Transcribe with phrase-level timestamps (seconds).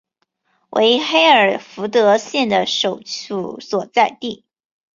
[0.71, 4.45] 为黑尔福德县的首府所在地。